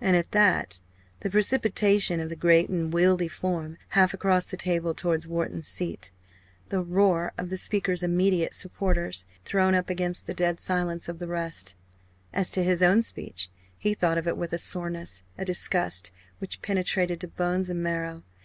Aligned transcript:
And 0.00 0.16
at 0.16 0.32
that, 0.32 0.80
the 1.20 1.30
precipitation 1.30 2.18
of 2.18 2.28
the 2.28 2.34
great 2.34 2.68
unwieldy 2.68 3.28
form 3.28 3.78
half 3.90 4.12
across 4.12 4.44
the 4.44 4.56
table 4.56 4.94
towards 4.94 5.28
Wharton's 5.28 5.68
seat 5.68 6.10
the 6.70 6.82
roar 6.82 7.32
of 7.38 7.50
the 7.50 7.56
speaker's 7.56 8.02
immediate 8.02 8.52
supporters 8.52 9.26
thrown 9.44 9.76
up 9.76 9.88
against 9.88 10.26
the 10.26 10.34
dead 10.34 10.58
silence 10.58 11.08
of 11.08 11.20
the 11.20 11.28
rest! 11.28 11.76
As 12.32 12.50
to 12.50 12.64
his 12.64 12.82
own 12.82 13.00
speech 13.02 13.48
he 13.78 13.94
thought 13.94 14.18
of 14.18 14.26
it 14.26 14.36
with 14.36 14.52
a 14.52 14.58
soreness, 14.58 15.22
a 15.38 15.44
disgust 15.44 16.10
which 16.40 16.62
penetrated 16.62 17.20
to 17.20 17.28
bones 17.28 17.70
and 17.70 17.80
marrow. 17.80 18.24